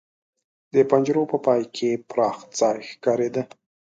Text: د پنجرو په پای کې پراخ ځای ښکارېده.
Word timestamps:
د 0.73 0.75
پنجرو 0.89 1.23
په 1.31 1.37
پای 1.45 1.61
کې 1.75 1.89
پراخ 2.09 2.37
ځای 2.59 2.77
ښکارېده. 2.89 3.43